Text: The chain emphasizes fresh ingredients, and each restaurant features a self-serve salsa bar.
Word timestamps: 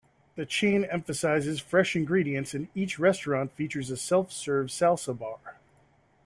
The 0.35 0.47
chain 0.47 0.83
emphasizes 0.83 1.59
fresh 1.59 1.95
ingredients, 1.95 2.55
and 2.55 2.69
each 2.73 2.97
restaurant 2.97 3.51
features 3.51 3.91
a 3.91 3.97
self-serve 3.97 4.69
salsa 4.69 5.15
bar. 5.15 5.59